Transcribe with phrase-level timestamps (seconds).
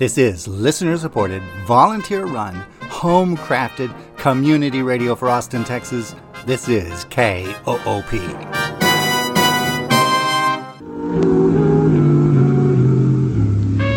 [0.00, 2.54] This is listener supported, volunteer run,
[2.84, 6.14] home crafted community radio for Austin, Texas.
[6.46, 8.10] This is KOOP.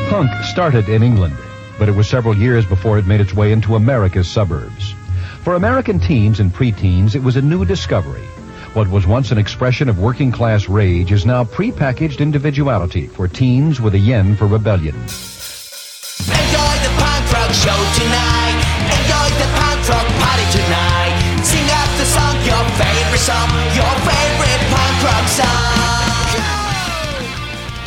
[0.10, 1.38] Punk started in England,
[1.80, 4.94] but it was several years before it made its way into America's suburbs.
[5.46, 8.28] For American teens and preteens, it was a new discovery.
[8.74, 13.80] What was once an expression of working class rage is now prepackaged individuality for teens
[13.80, 15.02] with a yen for rebellion.
[17.54, 18.58] Show tonight.
[18.90, 21.14] Enjoy the punk rock party tonight.
[21.46, 26.34] Sing the song, your favorite song, your favorite punk rock song.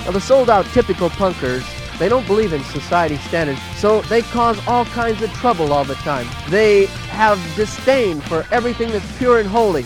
[0.05, 1.65] Now, the sold out typical punkers,
[1.99, 5.97] they don't believe in society standards, so they cause all kinds of trouble all the
[5.97, 6.29] time.
[6.49, 9.85] They have disdain for everything that's pure and holy.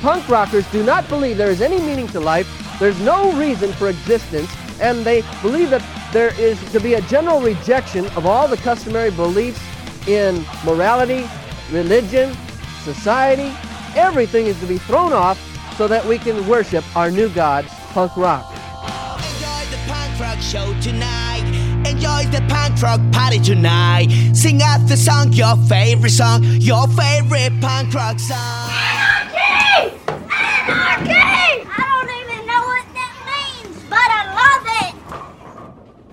[0.00, 3.88] Punk rockers do not believe there is any meaning to life, there's no reason for
[3.90, 4.50] existence,
[4.80, 9.10] and they believe that there is to be a general rejection of all the customary
[9.10, 9.60] beliefs
[10.08, 11.28] in morality,
[11.70, 12.34] religion,
[12.82, 13.52] society.
[13.94, 15.38] Everything is to be thrown off
[15.76, 18.50] so that we can worship our new God, punk rock.
[18.50, 21.44] Enjoy the punk rock show tonight.
[21.86, 24.08] Enjoy the punk rock party tonight.
[24.32, 28.70] Sing out the song, your favorite song, your favorite punk rock song.
[28.70, 29.96] Anarchy!
[30.08, 31.66] Anarchy!
[31.68, 34.94] I don't even know what that means, but I love it!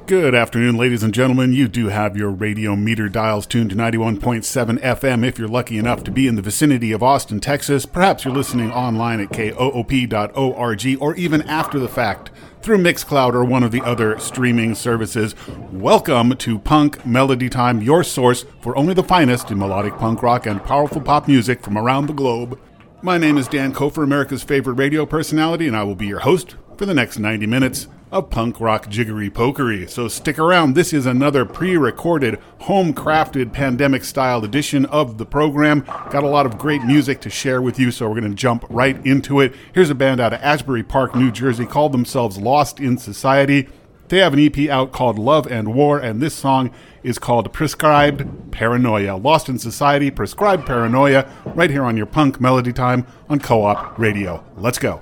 [0.05, 1.53] Good afternoon, ladies and gentlemen.
[1.53, 6.03] You do have your radio meter dials tuned to 91.7 FM if you're lucky enough
[6.03, 7.85] to be in the vicinity of Austin, Texas.
[7.85, 12.31] Perhaps you're listening online at koop.org or even after the fact
[12.61, 15.35] through Mixcloud or one of the other streaming services.
[15.71, 20.45] Welcome to Punk Melody Time, your source for only the finest in melodic punk rock
[20.45, 22.59] and powerful pop music from around the globe.
[23.01, 26.55] My name is Dan Kofer, America's favorite radio personality, and I will be your host
[26.77, 29.89] for the next 90 minutes of punk rock jiggery pokery.
[29.89, 30.75] So stick around.
[30.75, 35.81] This is another pre recorded, home crafted, pandemic style edition of the program.
[36.11, 38.65] Got a lot of great music to share with you, so we're going to jump
[38.69, 39.55] right into it.
[39.73, 43.67] Here's a band out of Asbury Park, New Jersey, called themselves Lost in Society.
[44.09, 46.69] They have an EP out called Love and War, and this song
[47.01, 49.15] is called Prescribed Paranoia.
[49.15, 53.97] Lost in Society, Prescribed Paranoia, right here on your punk melody time on Co op
[53.97, 54.43] Radio.
[54.55, 55.01] Let's go.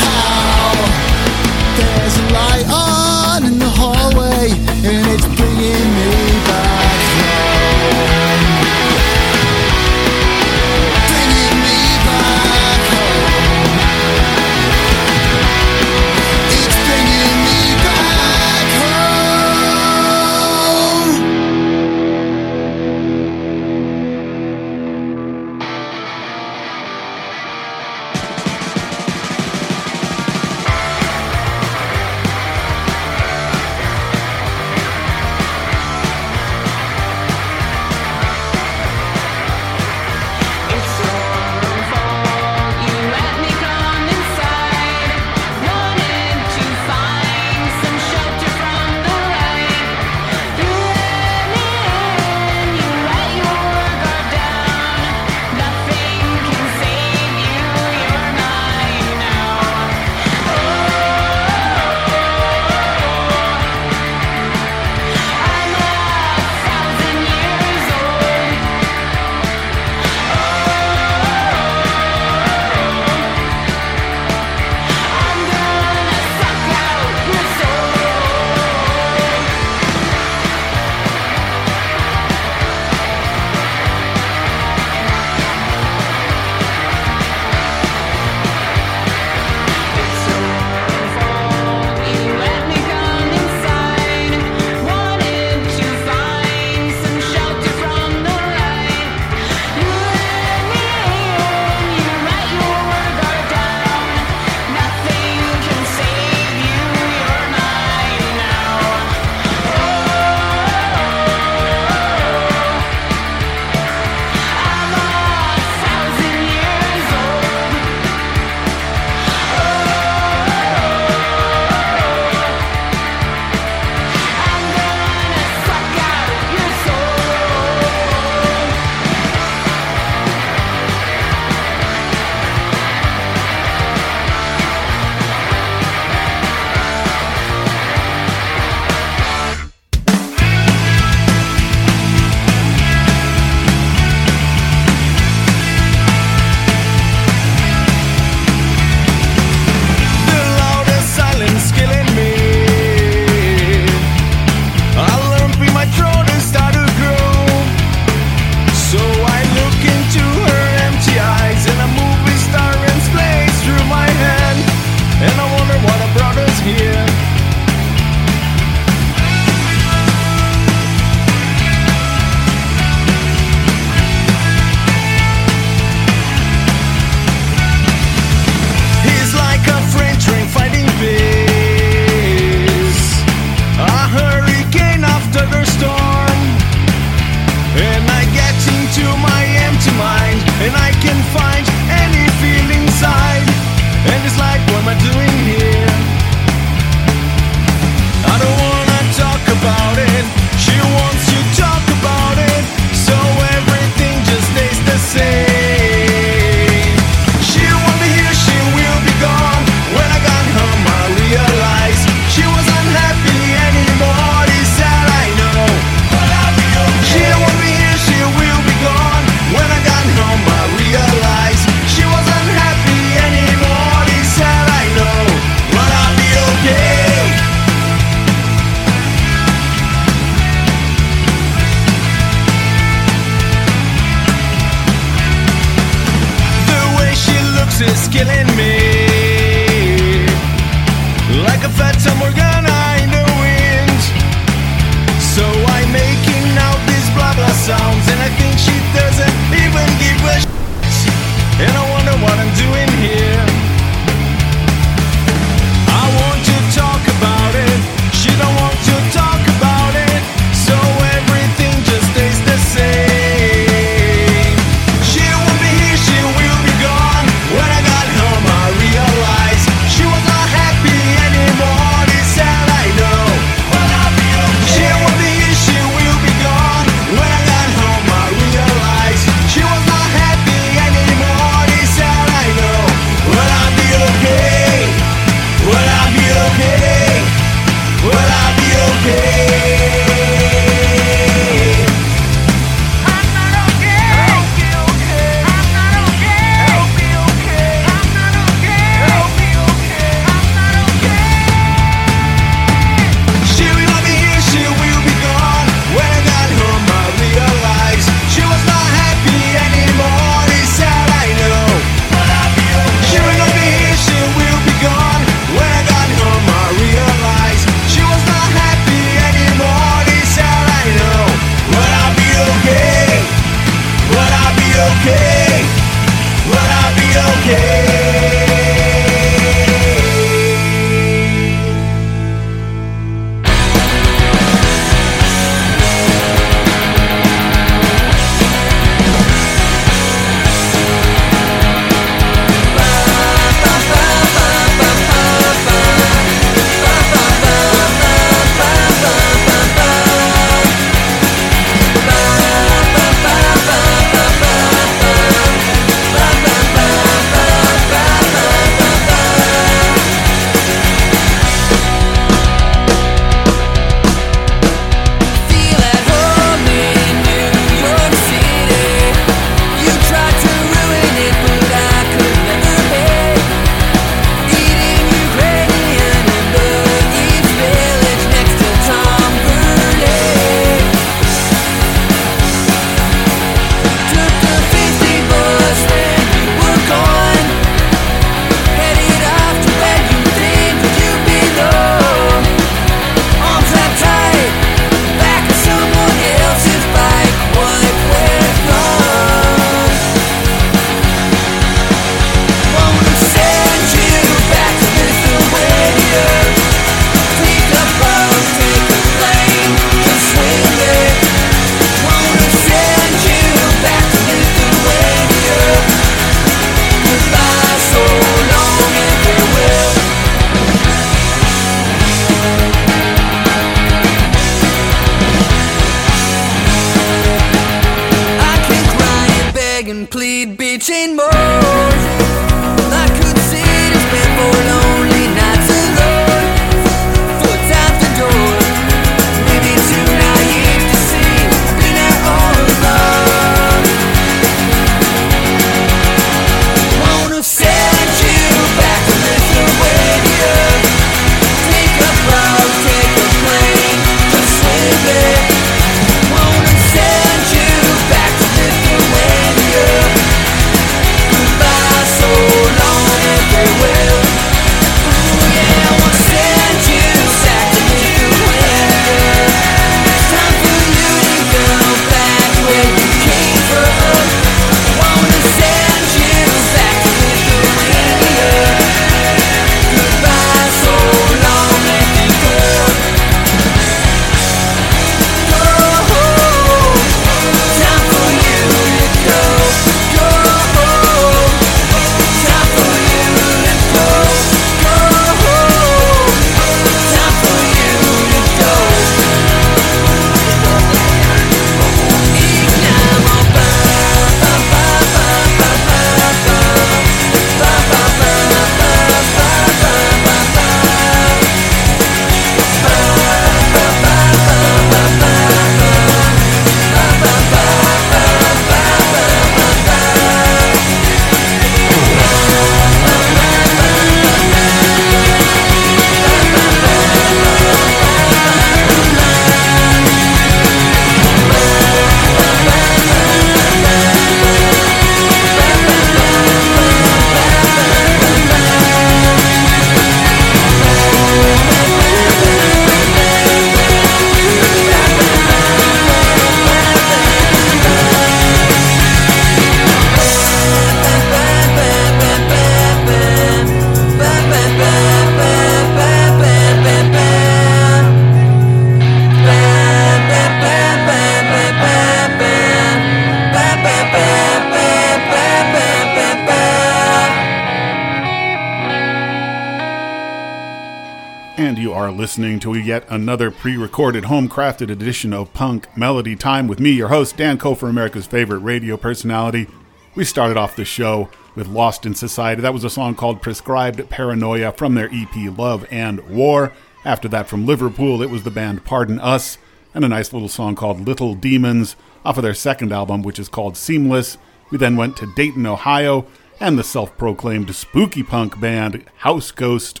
[572.96, 577.36] Yet another pre recorded, home crafted edition of Punk Melody Time with me, your host,
[577.36, 579.66] Dan Kofer, America's favorite radio personality.
[580.14, 582.62] We started off the show with Lost in Society.
[582.62, 586.72] That was a song called Prescribed Paranoia from their EP Love and War.
[587.04, 589.58] After that, from Liverpool, it was the band Pardon Us,
[589.92, 593.50] and a nice little song called Little Demons off of their second album, which is
[593.50, 594.38] called Seamless.
[594.70, 596.24] We then went to Dayton, Ohio,
[596.60, 600.00] and the self proclaimed spooky punk band House Ghost.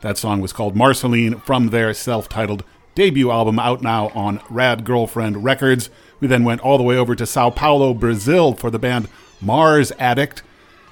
[0.00, 4.84] That song was called Marceline from their self titled debut album out now on Rad
[4.84, 5.90] Girlfriend Records.
[6.20, 9.08] We then went all the way over to Sao Paulo, Brazil for the band
[9.40, 10.42] Mars Addict.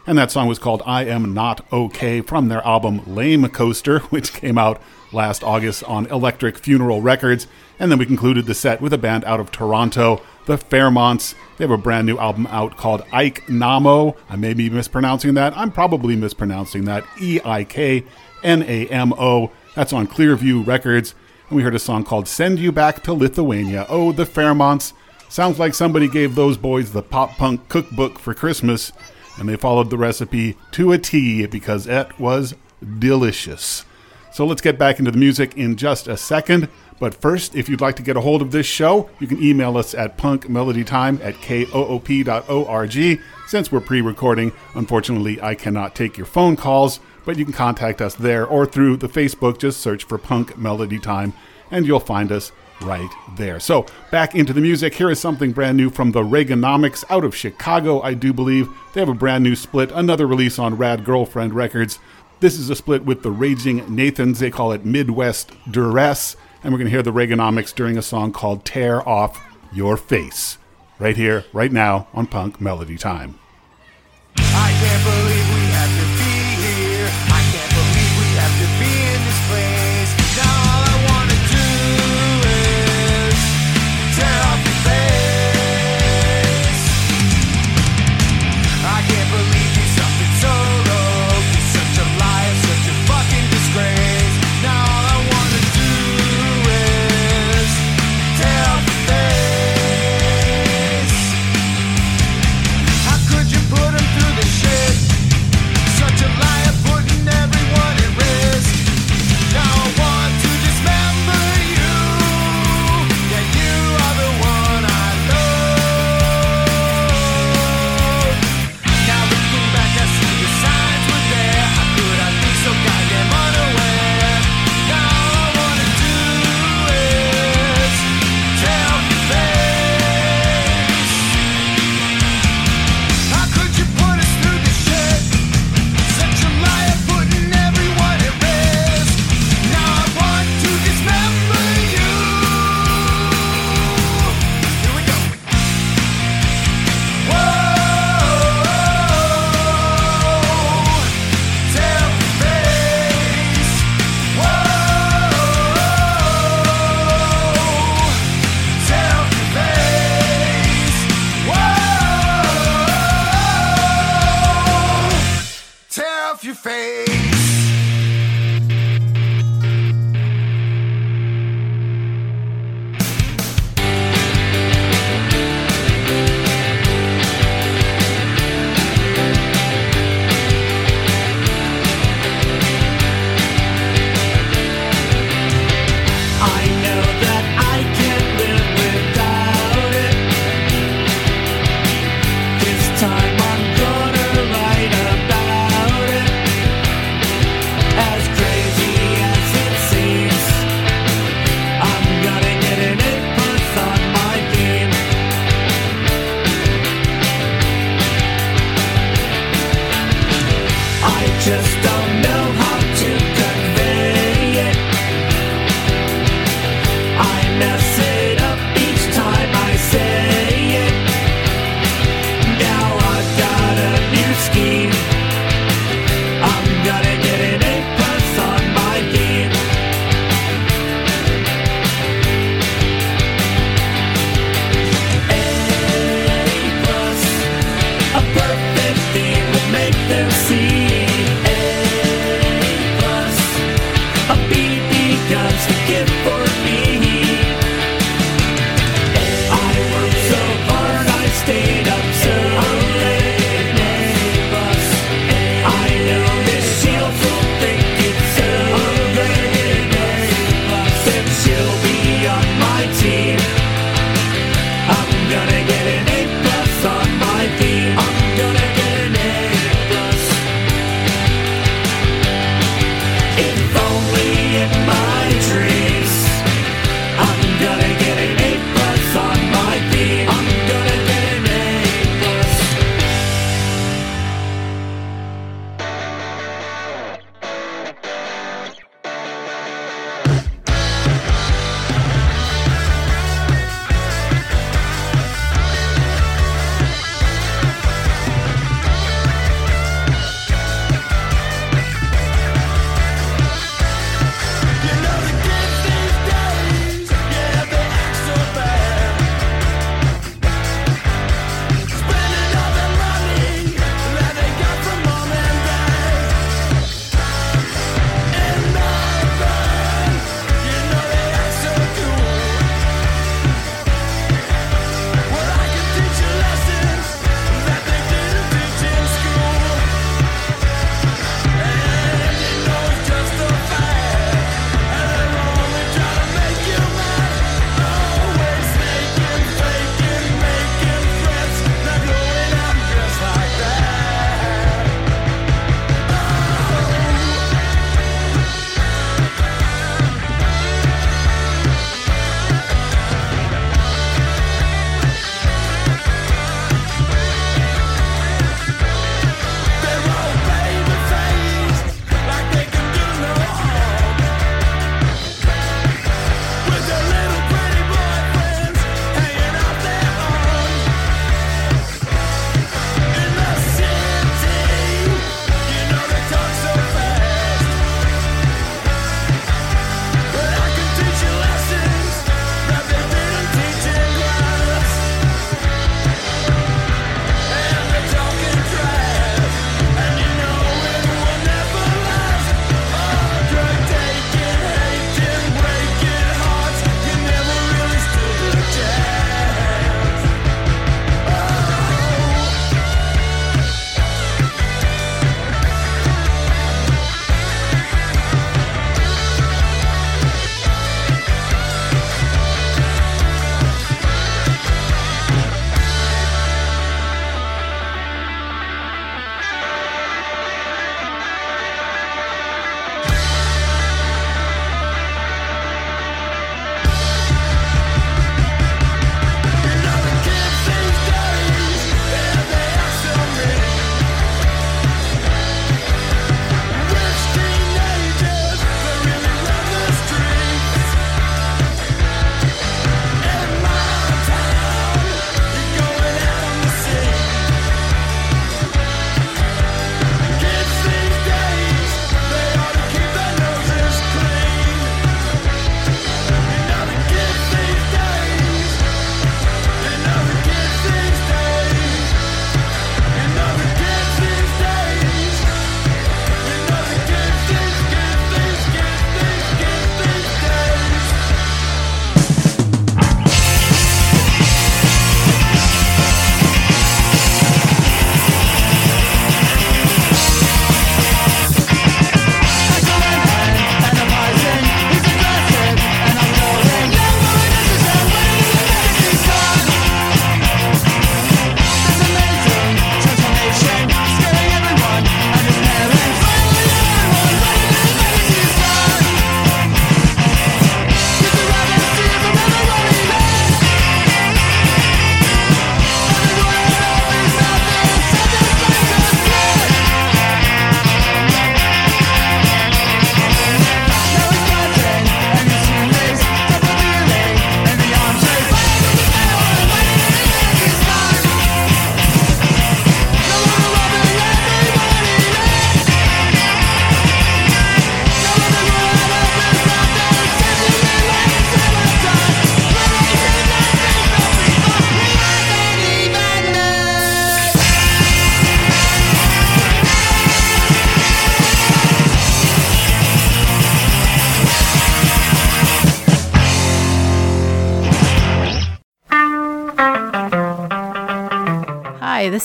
[0.07, 4.33] And that song was called I Am Not Okay from their album Lame Coaster, which
[4.33, 4.81] came out
[5.13, 7.47] last August on Electric Funeral Records.
[7.79, 11.35] And then we concluded the set with a band out of Toronto, the Fairmonts.
[11.57, 14.17] They have a brand new album out called Eiknamo.
[14.31, 15.57] I may be mispronouncing that.
[15.57, 17.05] I'm probably mispronouncing that.
[17.21, 18.03] E I K
[18.43, 19.53] N A M O.
[19.75, 21.15] That's on Clearview Records.
[21.49, 23.85] And we heard a song called Send You Back to Lithuania.
[23.91, 24.95] Oh, the Fairmonts.
[25.29, 28.93] Sounds like somebody gave those boys the pop punk cookbook for Christmas,
[29.37, 32.55] and they followed the recipe to a T because it was
[32.99, 33.85] delicious.
[34.33, 36.69] So let's get back into the music in just a second.
[37.01, 39.77] But first, if you'd like to get a hold of this show, you can email
[39.77, 43.21] us at punkmelodytime at koop.org.
[43.47, 48.03] Since we're pre recording, unfortunately, I cannot take your phone calls, but you can contact
[48.03, 49.59] us there or through the Facebook.
[49.59, 51.33] Just search for Punk Melody Time,
[51.71, 53.61] and you'll find us right there.
[53.61, 54.95] So, back into the music.
[54.95, 58.69] Here is something brand new from the Reaganomics out of Chicago, I do believe.
[58.93, 61.99] They have a brand new split, another release on Rad Girlfriend Records.
[62.41, 64.39] This is a split with the Raging Nathans.
[64.39, 66.37] They call it Midwest Duress.
[66.63, 70.59] And we're going to hear the Reaganomics during a song called Tear Off Your Face.
[70.99, 73.39] Right here, right now on Punk Melody Time.
[74.37, 75.48] I can't believe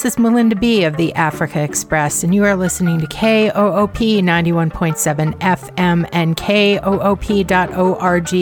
[0.04, 0.84] This is Melinda B.
[0.84, 6.90] of the Africa Express, and you are listening to KOOP 91.7 FM and KOOP.org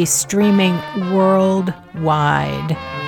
[0.08, 0.74] streaming
[1.14, 3.01] worldwide.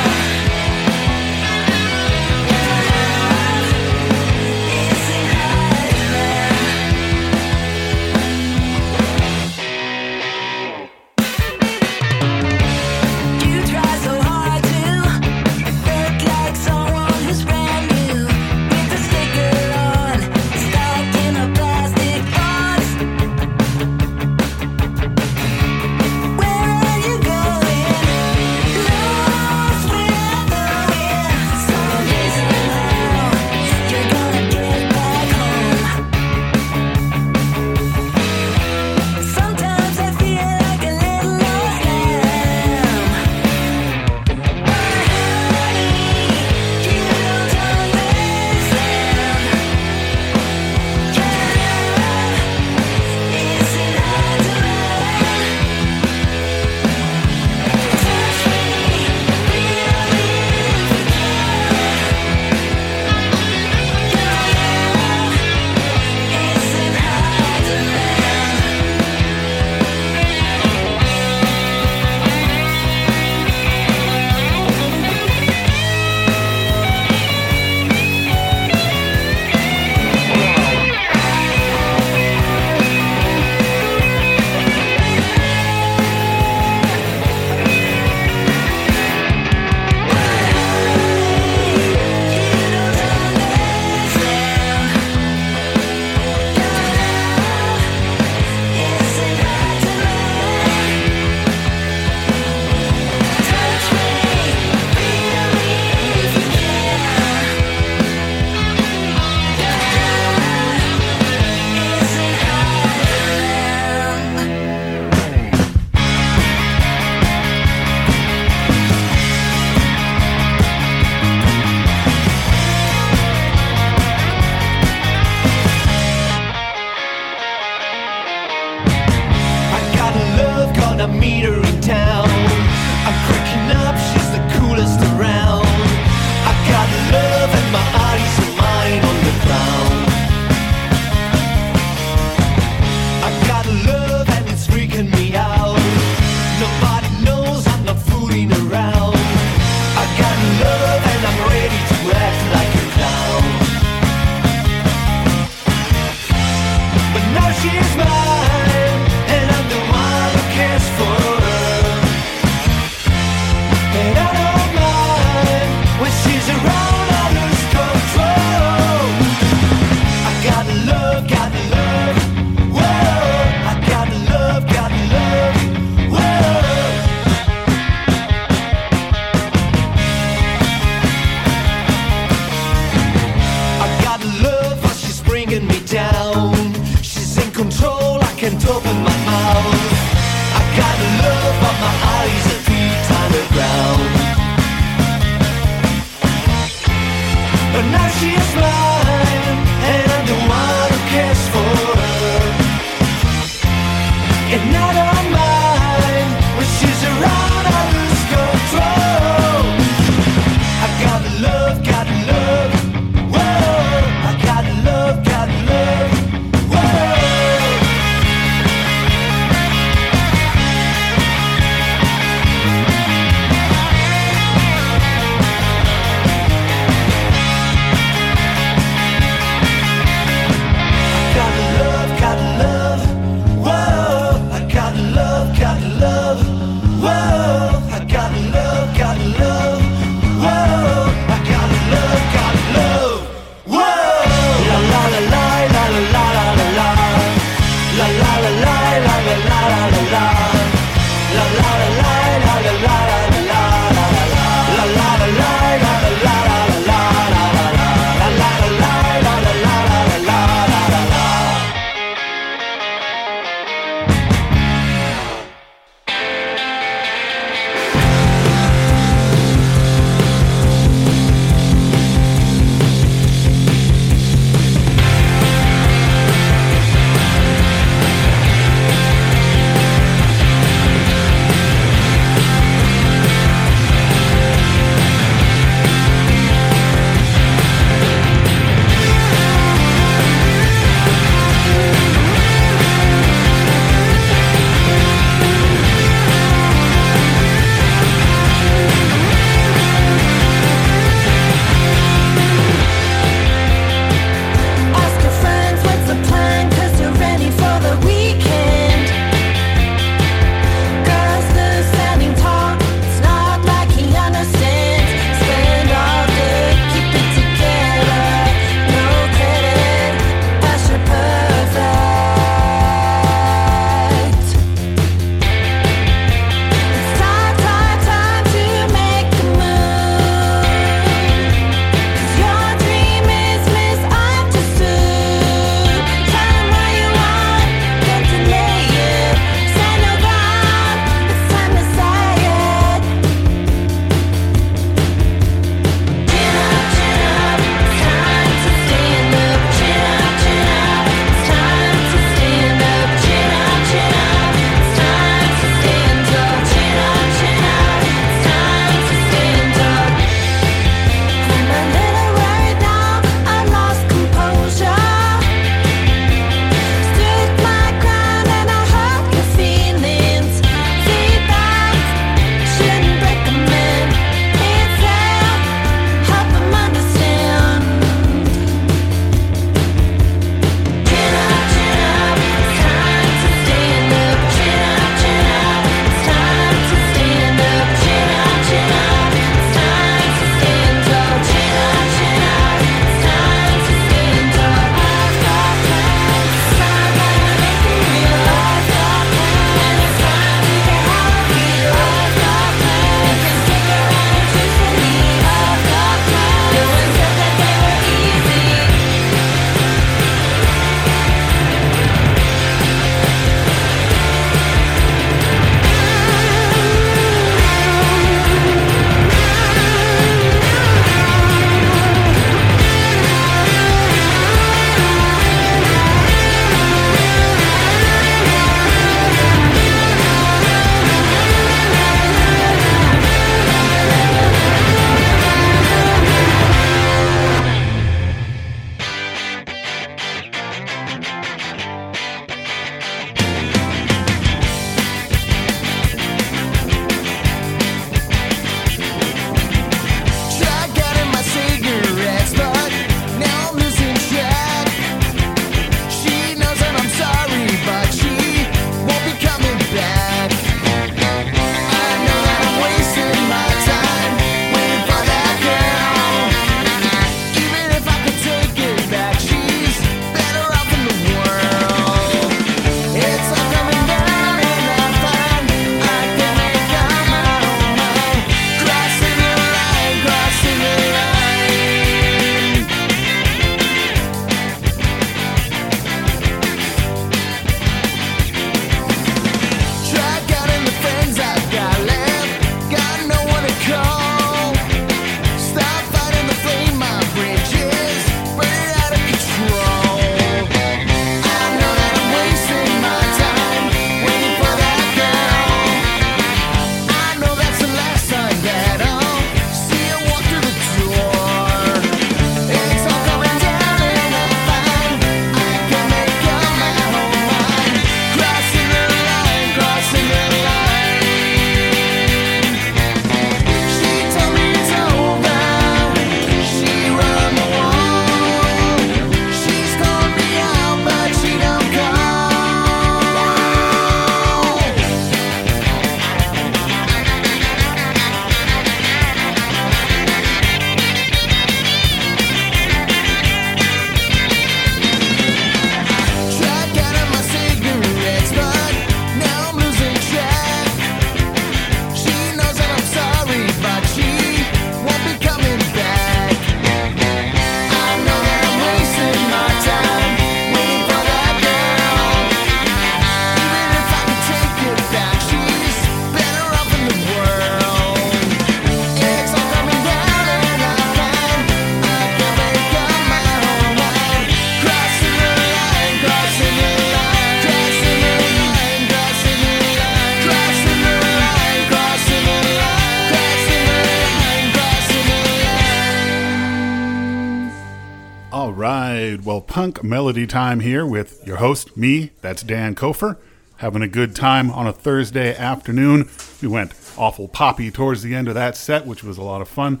[590.02, 592.30] Melody time here with your host, me.
[592.40, 593.36] That's Dan Kofer.
[593.78, 596.28] Having a good time on a Thursday afternoon.
[596.60, 599.68] We went awful poppy towards the end of that set, which was a lot of
[599.68, 600.00] fun.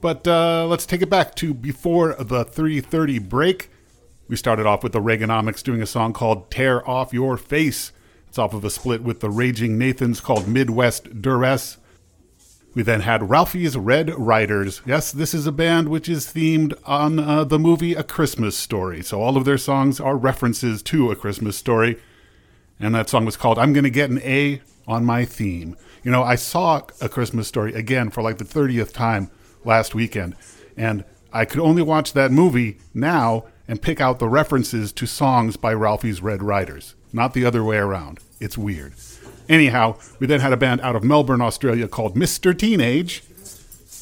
[0.00, 3.70] But uh, let's take it back to before the 3:30 break.
[4.28, 7.92] We started off with the Reaganomics doing a song called "Tear Off Your Face."
[8.28, 11.78] It's off of a split with the Raging Nathans called "Midwest Duress."
[12.74, 14.82] We then had Ralphie's Red Riders.
[14.84, 19.00] Yes, this is a band which is themed on uh, the movie A Christmas Story.
[19.00, 22.00] So all of their songs are references to A Christmas Story.
[22.80, 25.76] And that song was called I'm Gonna Get an A on My Theme.
[26.02, 29.30] You know, I saw A Christmas Story again for like the 30th time
[29.64, 30.34] last weekend.
[30.76, 35.56] And I could only watch that movie now and pick out the references to songs
[35.56, 38.18] by Ralphie's Red Riders, not the other way around.
[38.40, 38.94] It's weird.
[39.48, 42.56] Anyhow, we then had a band out of Melbourne, Australia called Mr.
[42.56, 43.22] Teenage.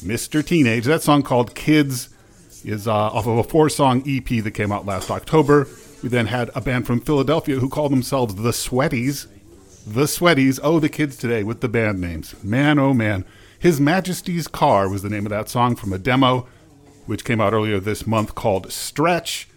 [0.03, 0.45] Mr.
[0.45, 0.85] Teenage.
[0.85, 2.09] That song called Kids
[2.63, 5.67] is uh, off of a four song EP that came out last October.
[6.01, 9.27] We then had a band from Philadelphia who called themselves The Sweaties.
[9.85, 10.59] The Sweaties.
[10.63, 12.41] Oh, the kids today with the band names.
[12.43, 13.25] Man, oh man.
[13.59, 16.47] His Majesty's Car was the name of that song from a demo,
[17.05, 19.47] which came out earlier this month called Stretch.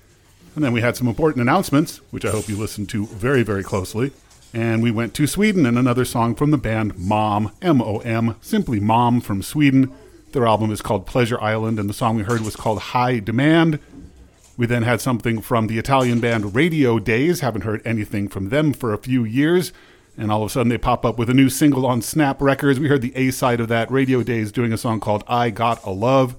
[0.54, 3.62] And then we had some important announcements, which I hope you listened to very, very
[3.62, 4.12] closely.
[4.56, 8.36] And we went to Sweden and another song from the band Mom, M O M,
[8.40, 9.92] simply Mom from Sweden.
[10.32, 13.78] Their album is called Pleasure Island, and the song we heard was called High Demand.
[14.56, 17.40] We then had something from the Italian band Radio Days.
[17.40, 19.74] Haven't heard anything from them for a few years.
[20.16, 22.80] And all of a sudden they pop up with a new single on Snap Records.
[22.80, 25.84] We heard the A side of that, Radio Days, doing a song called I Got
[25.84, 26.34] a Love.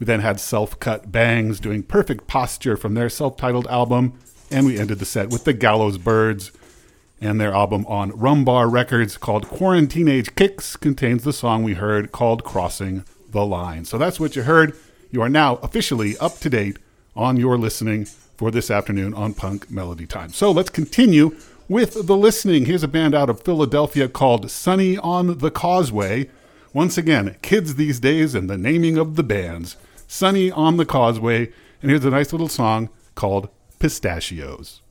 [0.00, 4.18] We then had Self Cut Bangs doing Perfect Posture from their self titled album.
[4.50, 6.50] And we ended the set with the Gallows Birds
[7.24, 12.12] and their album on Rumbar Records called Quarantine Age Kicks contains the song we heard
[12.12, 13.84] called Crossing the Line.
[13.86, 14.76] So that's what you heard.
[15.10, 16.78] You are now officially up to date
[17.16, 20.32] on your listening for this afternoon on Punk Melody Time.
[20.32, 22.66] So let's continue with the listening.
[22.66, 26.28] Here's a band out of Philadelphia called Sunny on the Causeway.
[26.74, 29.76] Once again, kids these days and the naming of the bands.
[30.06, 31.52] Sunny on the Causeway.
[31.80, 33.48] And here's a nice little song called
[33.78, 34.82] Pistachios.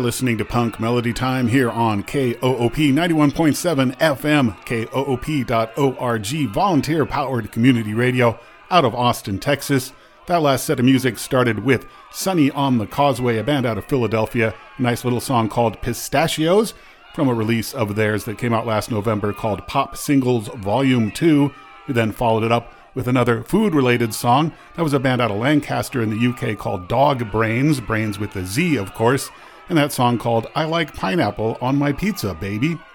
[0.00, 7.92] You're listening to Punk Melody Time here on KOOP 91.7 FM, KOOP.org, volunteer powered community
[7.92, 8.40] radio
[8.70, 9.92] out of Austin, Texas.
[10.26, 13.84] That last set of music started with Sunny on the Causeway, a band out of
[13.84, 14.54] Philadelphia.
[14.78, 16.72] A nice little song called Pistachios
[17.14, 21.52] from a release of theirs that came out last November called Pop Singles Volume 2.
[21.88, 24.54] We then followed it up with another food related song.
[24.76, 28.34] That was a band out of Lancaster in the UK called Dog Brains, Brains with
[28.34, 29.30] a Z, of course,
[29.70, 32.78] and that song called I Like Pineapple on My Pizza, Baby.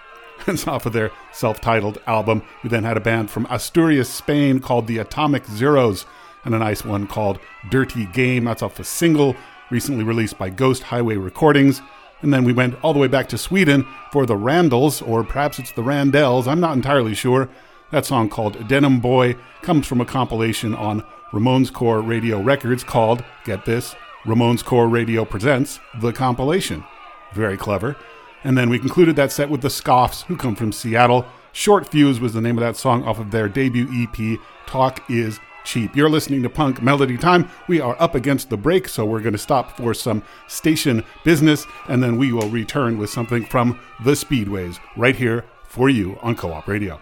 [0.47, 2.43] It's off of their self titled album.
[2.61, 6.05] We then had a band from Asturias, Spain called the Atomic Zeros,
[6.43, 8.43] and a nice one called Dirty Game.
[8.43, 9.37] That's off a single
[9.71, 11.81] recently released by Ghost Highway Recordings.
[12.21, 15.57] And then we went all the way back to Sweden for the Randalls, or perhaps
[15.57, 17.49] it's the Randells, I'm not entirely sure.
[17.91, 23.23] That song called Denim Boy comes from a compilation on Ramones Core Radio Records called,
[23.45, 23.95] get this,
[24.25, 26.83] Ramones Core Radio Presents The Compilation.
[27.33, 27.95] Very clever.
[28.43, 31.25] And then we concluded that set with the Scoffs, who come from Seattle.
[31.51, 35.39] Short Fuse was the name of that song off of their debut EP, Talk is
[35.63, 35.95] cheap.
[35.95, 37.49] You're listening to Punk Melody Time.
[37.67, 41.67] We are up against the break, so we're going to stop for some station business,
[41.87, 46.35] and then we will return with something from the Speedways right here for you on
[46.35, 46.99] Co op Radio.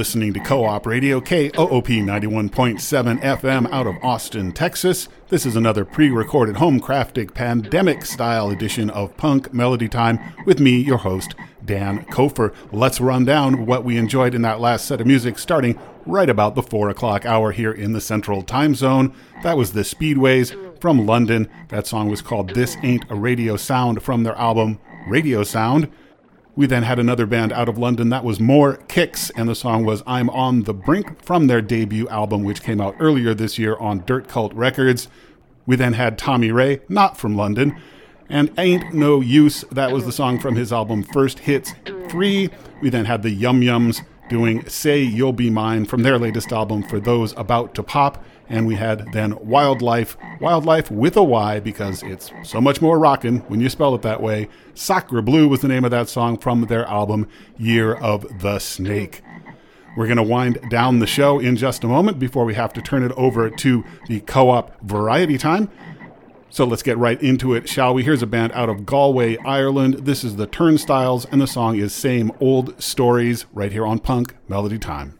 [0.00, 5.10] Listening to Co op Radio, KOOP 91.7 FM out of Austin, Texas.
[5.28, 10.58] This is another pre recorded home crafted pandemic style edition of Punk Melody Time with
[10.58, 12.54] me, your host, Dan Kofer.
[12.72, 16.54] Let's run down what we enjoyed in that last set of music starting right about
[16.54, 19.14] the 4 o'clock hour here in the Central Time Zone.
[19.42, 21.46] That was the Speedways from London.
[21.68, 25.92] That song was called This Ain't a Radio Sound from their album Radio Sound.
[26.56, 29.84] We then had another band out of London that was More Kicks, and the song
[29.84, 33.76] was I'm on the Brink from their debut album, which came out earlier this year
[33.76, 35.08] on Dirt Cult Records.
[35.64, 37.80] We then had Tommy Ray, not from London,
[38.28, 41.72] and Ain't No Use, that was the song from his album First Hits
[42.08, 42.50] 3.
[42.82, 46.82] We then had the Yum Yums doing Say You'll Be Mine from their latest album
[46.82, 48.24] For Those About to Pop.
[48.50, 53.38] And we had then Wyldlife, Wyldlife with a Y because it's so much more rockin'
[53.48, 54.48] when you spell it that way.
[54.74, 59.22] Sacre Blue was the name of that song from their album Year of the Snake.
[59.96, 62.82] We're going to wind down the show in just a moment before we have to
[62.82, 65.70] turn it over to the co op variety time.
[66.48, 68.02] So let's get right into it, shall we?
[68.02, 70.06] Here's a band out of Galway, Ireland.
[70.06, 74.34] This is the Turnstiles, and the song is Same Old Stories right here on Punk
[74.48, 75.19] Melody Time.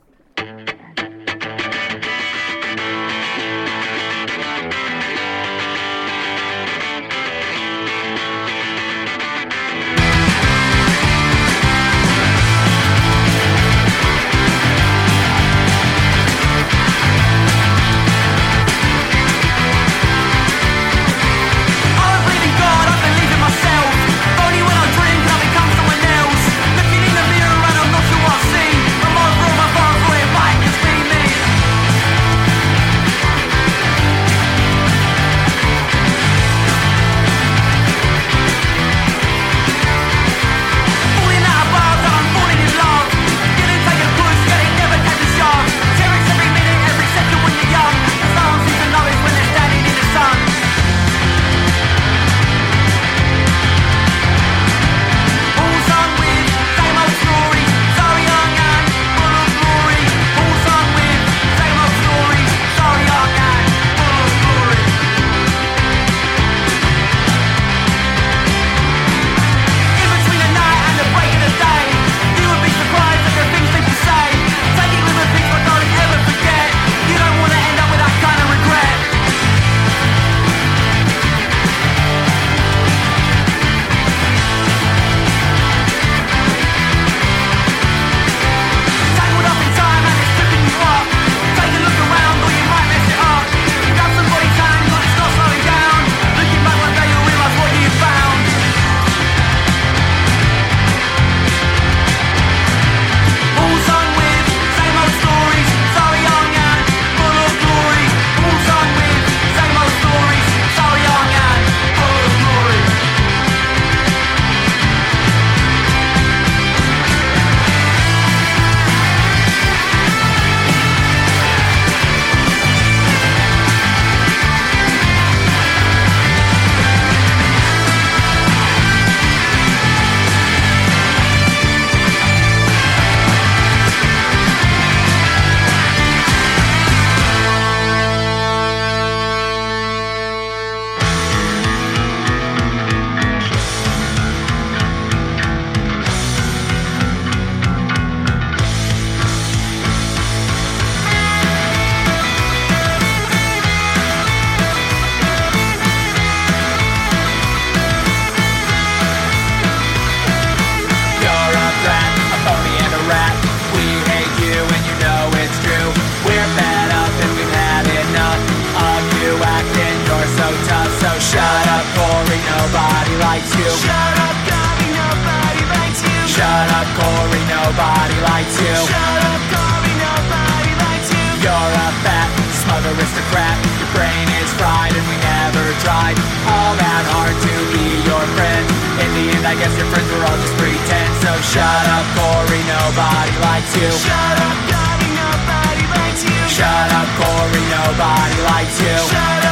[177.70, 178.74] Nobody likes you.
[178.82, 179.94] Shut up, Corey.
[179.94, 181.26] Nobody likes you.
[181.38, 182.26] You're a fat,
[182.66, 183.54] smug aristocrat.
[183.78, 186.18] Your brain is fried and we never tried
[186.50, 188.66] all that hard to be your friend.
[188.98, 191.14] In the end, I guess your friends were all just pretend.
[191.22, 192.58] So shut up, Corey.
[192.66, 193.86] Nobody likes you.
[193.86, 195.10] Shut up, Corey.
[195.14, 196.42] Nobody likes you.
[196.50, 197.64] Shut up, Corey.
[197.70, 198.98] Nobody likes you.
[198.98, 199.49] Shut up,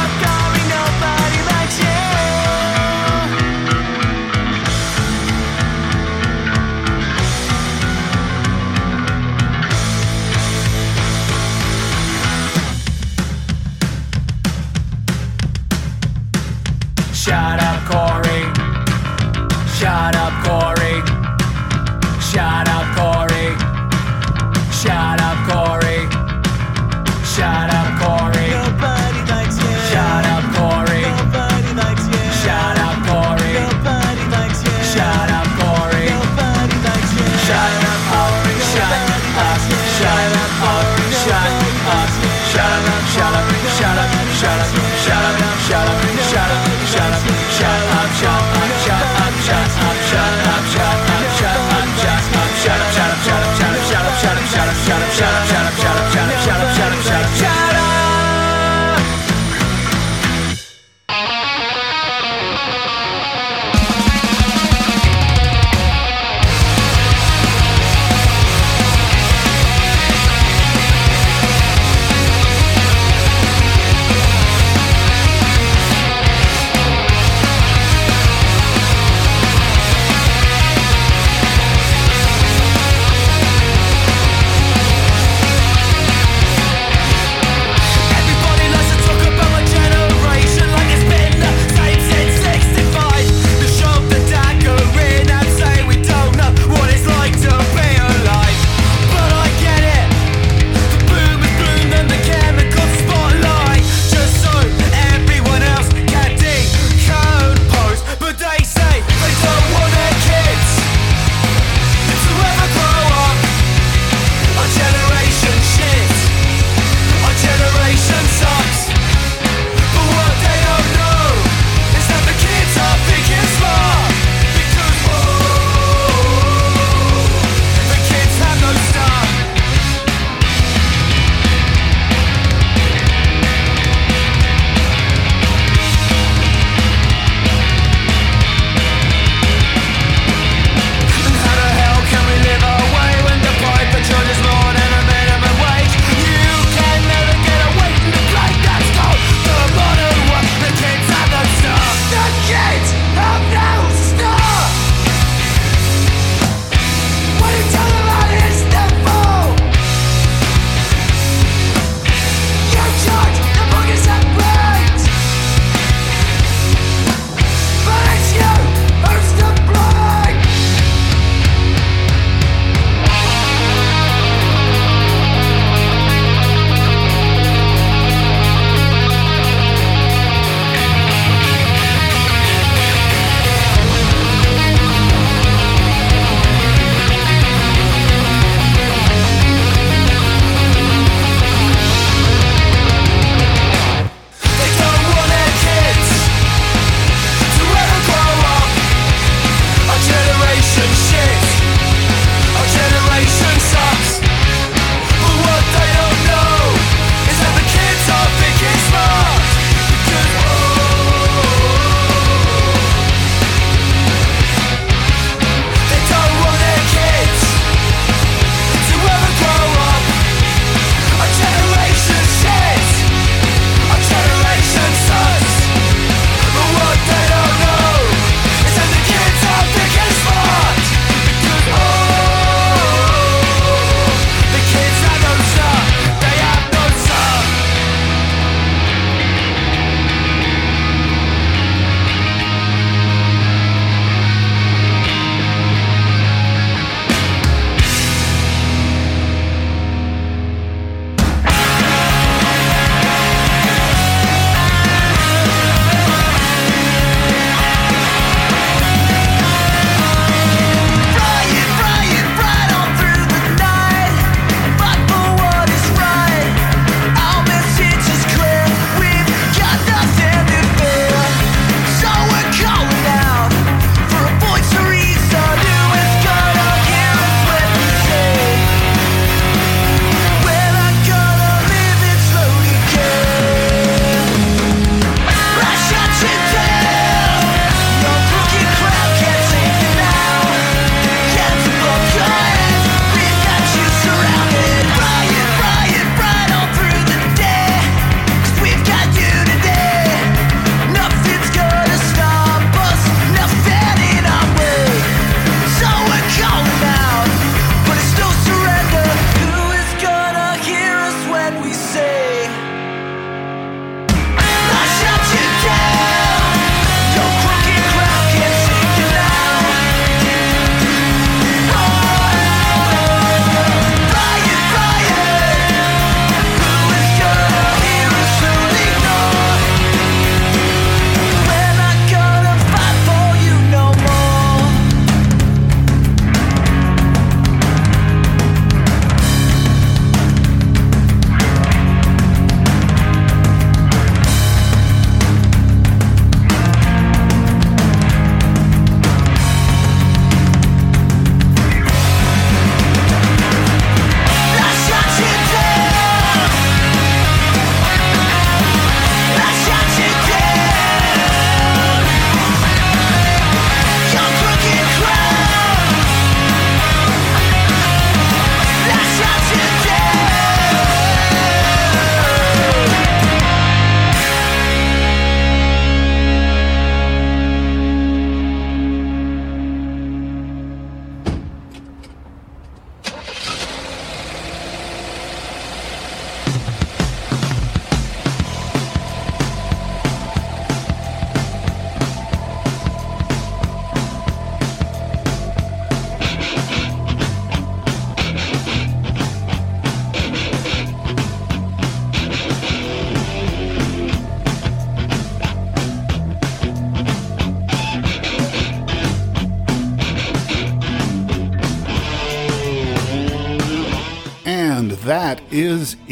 [57.01, 57.48] shot.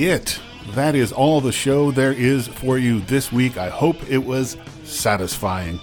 [0.08, 0.40] It.
[0.70, 3.58] That is all the show there is for you this week.
[3.58, 5.80] I hope it was satisfying.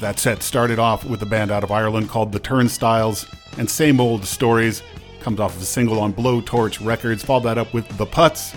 [0.00, 3.26] That set started off with a band out of Ireland called The Turnstiles,
[3.58, 4.82] and Same Old Stories
[5.20, 7.24] comes off of a single on Blowtorch Records.
[7.24, 8.54] Followed that up with The Putts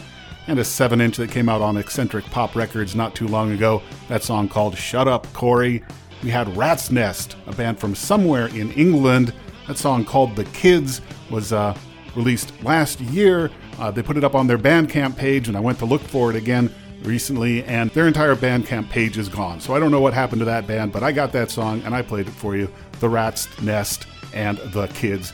[0.48, 3.82] and a 7 inch that came out on Eccentric Pop Records not too long ago.
[4.10, 5.84] That song called Shut Up Corey.
[6.24, 9.34] We had Rat's Nest, a band from somewhere in England.
[9.68, 11.76] That song called The Kids was uh,
[12.16, 13.50] released last year.
[13.80, 16.30] Uh, they put it up on their Bandcamp page, and I went to look for
[16.30, 16.74] it again
[17.04, 19.60] recently, and their entire Bandcamp page is gone.
[19.60, 21.96] So I don't know what happened to that band, but I got that song and
[21.96, 22.70] I played it for you
[23.00, 25.34] The Rat's Nest and The Kids.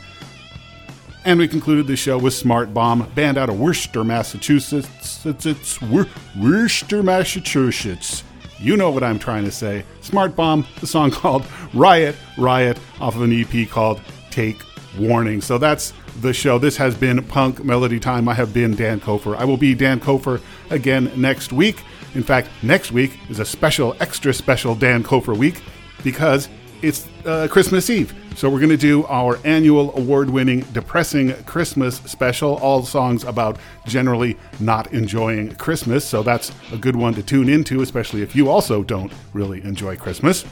[1.25, 5.25] And we concluded the show with Smart Bomb, band out of Worcester, Massachusetts.
[5.25, 6.07] It's, Wor-
[6.39, 8.23] Worcester, Massachusetts.
[8.59, 9.83] You know what I'm trying to say.
[10.01, 13.99] Smart Bomb, the song called Riot, Riot, off of an EP called
[14.31, 14.61] Take
[14.97, 15.41] Warning.
[15.41, 15.91] So that's
[16.21, 16.57] the show.
[16.57, 18.27] This has been Punk Melody Time.
[18.27, 19.35] I have been Dan Kofer.
[19.35, 21.83] I will be Dan Kofer again next week.
[22.15, 25.61] In fact, next week is a special, extra special Dan Kofer week
[26.03, 26.49] because
[26.81, 28.13] it's uh, Christmas Eve.
[28.35, 33.57] So we're going to do our annual award-winning Depressing Christmas special, all songs about
[33.87, 36.05] generally not enjoying Christmas.
[36.05, 39.97] So that's a good one to tune into, especially if you also don't really enjoy
[39.97, 40.45] Christmas.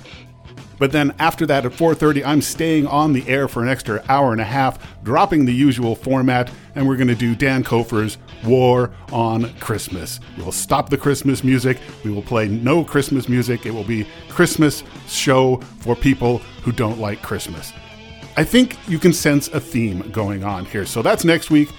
[0.78, 4.32] But then after that at 4:30, I'm staying on the air for an extra hour
[4.32, 8.92] and a half, dropping the usual format, and we're going to do Dan Kofer's War
[9.12, 10.20] on Christmas.
[10.38, 11.80] We will stop the Christmas music.
[12.04, 13.66] We will play no Christmas music.
[13.66, 17.72] It will be Christmas show for people who don't like Christmas.
[18.38, 20.86] I think you can sense a theme going on here.
[20.86, 21.70] So that's next week.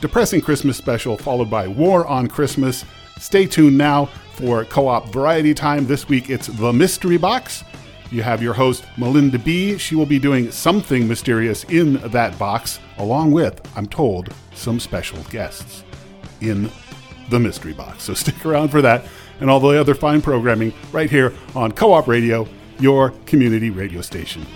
[0.00, 2.84] Depressing Christmas special followed by War on Christmas.
[3.18, 5.86] Stay tuned now for co-op variety time.
[5.86, 7.64] This week it's The Mystery Box.
[8.10, 9.76] You have your host, Melinda B.
[9.76, 15.22] She will be doing something mysterious in that box, along with, I'm told, some special
[15.24, 15.84] guests
[16.40, 16.70] in
[17.28, 18.04] the mystery box.
[18.04, 19.04] So stick around for that
[19.40, 22.48] and all the other fine programming right here on Co op Radio,
[22.78, 24.46] your community radio station.